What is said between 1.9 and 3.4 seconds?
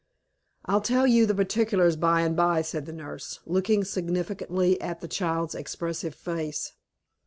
by and by," said the nurse,